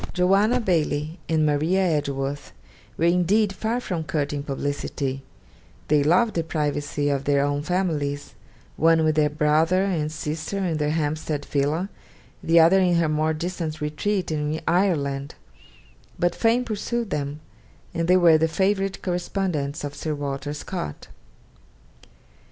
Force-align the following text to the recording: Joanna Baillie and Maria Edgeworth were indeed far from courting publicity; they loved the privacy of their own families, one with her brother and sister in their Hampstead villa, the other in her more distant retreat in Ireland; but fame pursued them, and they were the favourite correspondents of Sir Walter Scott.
Joanna 0.15 0.59
Baillie 0.59 1.19
and 1.29 1.45
Maria 1.45 1.81
Edgeworth 1.81 2.53
were 2.97 3.05
indeed 3.05 3.53
far 3.53 3.79
from 3.79 4.03
courting 4.03 4.41
publicity; 4.41 5.21
they 5.89 6.03
loved 6.03 6.33
the 6.33 6.43
privacy 6.43 7.07
of 7.09 7.25
their 7.25 7.45
own 7.45 7.61
families, 7.61 8.33
one 8.77 9.03
with 9.03 9.15
her 9.17 9.29
brother 9.29 9.83
and 9.83 10.11
sister 10.11 10.57
in 10.57 10.77
their 10.77 10.89
Hampstead 10.89 11.45
villa, 11.45 11.87
the 12.41 12.59
other 12.59 12.79
in 12.79 12.95
her 12.95 13.09
more 13.09 13.31
distant 13.35 13.79
retreat 13.79 14.31
in 14.31 14.59
Ireland; 14.67 15.35
but 16.17 16.33
fame 16.33 16.65
pursued 16.65 17.11
them, 17.11 17.39
and 17.93 18.07
they 18.07 18.17
were 18.17 18.39
the 18.39 18.47
favourite 18.47 19.03
correspondents 19.03 19.83
of 19.83 19.93
Sir 19.93 20.15
Walter 20.15 20.55
Scott. 20.55 21.09